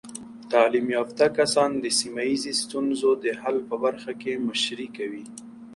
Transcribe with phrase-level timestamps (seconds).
[0.51, 5.23] تعلیم یافته کسان د سیمه ایزې ستونزو د حل په برخه کې مشري کوي.